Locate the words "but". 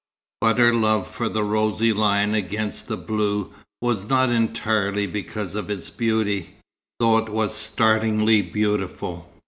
0.39-0.57